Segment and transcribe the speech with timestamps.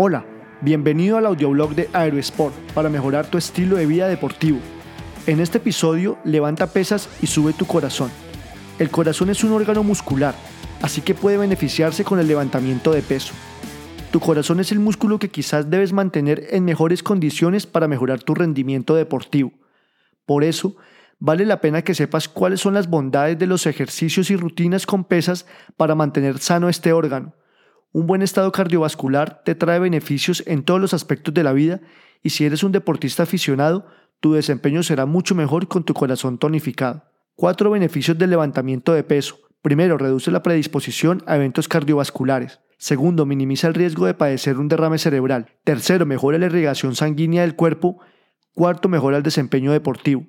[0.00, 0.24] Hola,
[0.60, 4.60] bienvenido al audioblog de Aerosport para mejorar tu estilo de vida deportivo.
[5.26, 8.08] En este episodio, levanta pesas y sube tu corazón.
[8.78, 10.36] El corazón es un órgano muscular,
[10.82, 13.34] así que puede beneficiarse con el levantamiento de peso.
[14.12, 18.36] Tu corazón es el músculo que quizás debes mantener en mejores condiciones para mejorar tu
[18.36, 19.50] rendimiento deportivo.
[20.26, 20.76] Por eso,
[21.18, 25.02] vale la pena que sepas cuáles son las bondades de los ejercicios y rutinas con
[25.02, 25.44] pesas
[25.76, 27.32] para mantener sano este órgano.
[27.92, 31.80] Un buen estado cardiovascular te trae beneficios en todos los aspectos de la vida
[32.22, 33.86] y si eres un deportista aficionado,
[34.20, 37.04] tu desempeño será mucho mejor con tu corazón tonificado.
[37.34, 39.38] Cuatro beneficios del levantamiento de peso.
[39.62, 42.60] Primero, reduce la predisposición a eventos cardiovasculares.
[42.78, 45.46] Segundo, minimiza el riesgo de padecer un derrame cerebral.
[45.64, 48.00] Tercero, mejora la irrigación sanguínea del cuerpo.
[48.54, 50.26] Cuarto, mejora el desempeño deportivo.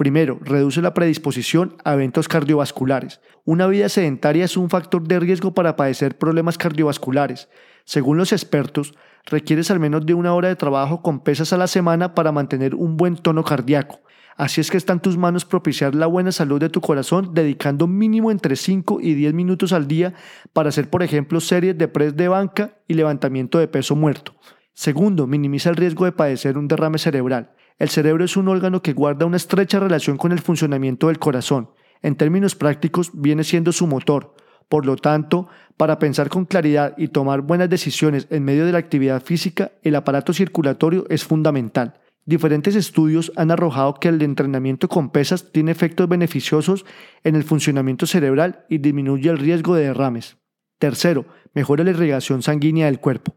[0.00, 3.20] Primero, reduce la predisposición a eventos cardiovasculares.
[3.44, 7.50] Una vida sedentaria es un factor de riesgo para padecer problemas cardiovasculares.
[7.84, 8.94] Según los expertos,
[9.26, 12.74] requieres al menos de una hora de trabajo con pesas a la semana para mantener
[12.74, 14.00] un buen tono cardíaco.
[14.38, 17.86] Así es que está en tus manos propiciar la buena salud de tu corazón dedicando
[17.86, 20.14] mínimo entre 5 y 10 minutos al día
[20.54, 24.34] para hacer, por ejemplo, series de press de banca y levantamiento de peso muerto.
[24.72, 27.50] Segundo, minimiza el riesgo de padecer un derrame cerebral.
[27.80, 31.70] El cerebro es un órgano que guarda una estrecha relación con el funcionamiento del corazón.
[32.02, 34.34] En términos prácticos, viene siendo su motor.
[34.68, 38.78] Por lo tanto, para pensar con claridad y tomar buenas decisiones en medio de la
[38.78, 41.94] actividad física, el aparato circulatorio es fundamental.
[42.26, 46.84] Diferentes estudios han arrojado que el entrenamiento con pesas tiene efectos beneficiosos
[47.24, 50.36] en el funcionamiento cerebral y disminuye el riesgo de derrames.
[50.78, 53.36] Tercero, mejora la irrigación sanguínea del cuerpo.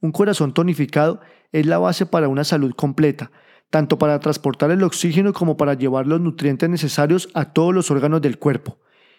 [0.00, 1.20] Un corazón tonificado
[1.52, 3.30] es la base para una salud completa
[3.70, 8.22] tanto para transportar el oxígeno como para llevar los nutrientes necesarios a todos los órganos
[8.22, 8.78] del cuerpo.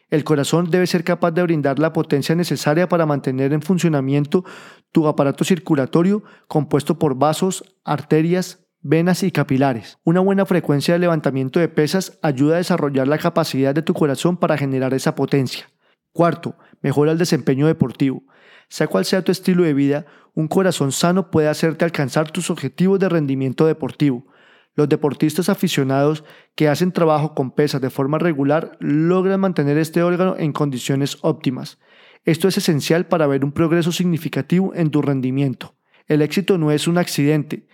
[0.09, 4.45] El corazón debe ser capaz de brindar la potencia necesaria para mantener en funcionamiento
[4.91, 9.97] tu aparato circulatorio compuesto por vasos, arterias, venas y capilares.
[10.03, 14.37] Una buena frecuencia de levantamiento de pesas ayuda a desarrollar la capacidad de tu corazón
[14.37, 15.67] para generar esa potencia.
[16.13, 18.23] Cuarto, mejora el desempeño deportivo.
[18.69, 22.99] Sea cual sea tu estilo de vida, un corazón sano puede hacerte alcanzar tus objetivos
[22.99, 24.27] de rendimiento deportivo.
[24.75, 30.35] Los deportistas aficionados que hacen trabajo con pesas de forma regular logran mantener este órgano
[30.37, 31.79] en condiciones óptimas.
[32.25, 35.75] Esto es esencial para ver un progreso significativo en tu rendimiento.
[36.07, 37.67] El éxito no es un accidente,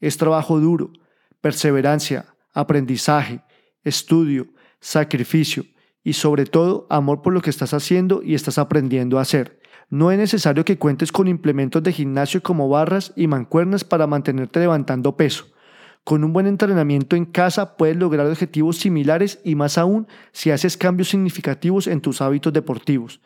[0.00, 0.92] es trabajo duro,
[1.40, 3.40] perseverancia, aprendizaje,
[3.82, 4.46] estudio,
[4.80, 5.64] sacrificio
[6.04, 9.60] y sobre todo amor por lo que estás haciendo y estás aprendiendo a hacer.
[9.90, 14.60] No es necesario que cuentes con implementos de gimnasio como barras y mancuernas para mantenerte
[14.60, 15.53] levantando peso.
[16.04, 20.76] Con un buen entrenamiento en casa puedes lograr objetivos similares y más aún si haces
[20.76, 23.20] cambios significativos en tus hábitos deportivos.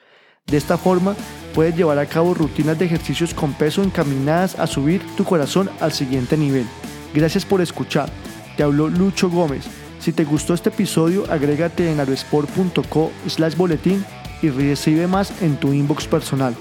[0.46, 1.16] De esta forma,
[1.54, 5.92] puedes llevar a cabo rutinas de ejercicios con peso encaminadas a subir tu corazón al
[5.92, 6.66] siguiente nivel.
[7.12, 8.10] Gracias por escuchar.
[8.56, 9.66] Te habló Lucho Gómez.
[9.98, 14.04] Si te gustó este episodio, agrégate en aerosport.co slash boletín
[14.40, 16.54] y recibe más en tu inbox personal.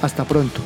[0.00, 0.62] Hasta pronto.